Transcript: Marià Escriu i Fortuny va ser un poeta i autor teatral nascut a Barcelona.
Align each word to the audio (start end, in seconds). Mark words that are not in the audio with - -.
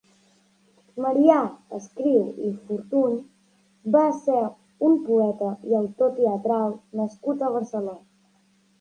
Marià 1.03 1.35
Escriu 1.79 2.23
i 2.47 2.55
Fortuny 2.71 3.15
va 3.99 4.03
ser 4.25 4.41
un 4.91 4.99
poeta 5.13 5.55
i 5.75 5.81
autor 5.85 6.15
teatral 6.21 6.79
nascut 7.05 7.49
a 7.53 7.57
Barcelona. 7.61 8.01